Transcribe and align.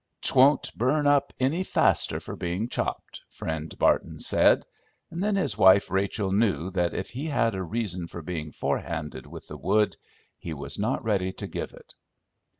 "'T 0.21 0.33
won't 0.33 0.75
burn 0.75 1.05
up 1.05 1.31
any 1.39 1.63
faster 1.63 2.19
for 2.19 2.35
being 2.35 2.67
chopped," 2.67 3.21
Friend 3.29 3.77
Barton 3.77 4.17
said; 4.17 4.65
and 5.11 5.21
then 5.23 5.35
his 5.35 5.55
wife 5.59 5.91
Rachel 5.91 6.31
knew 6.31 6.71
that 6.71 6.95
if 6.95 7.11
he 7.11 7.27
had 7.27 7.53
a 7.53 7.61
reason 7.61 8.07
for 8.07 8.23
being 8.23 8.51
"forehanded" 8.51 9.27
with 9.27 9.47
the 9.47 9.57
wood, 9.57 9.95
he 10.39 10.55
was 10.55 10.79
not 10.79 11.03
ready 11.03 11.31
to 11.33 11.45
give 11.45 11.71
it. 11.73 11.93